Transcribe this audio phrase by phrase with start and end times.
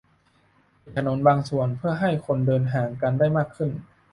[0.83, 3.71] -ปิดถนนบางส่วน เพื่อให้คนเดินห่างกันได้มากขึ้น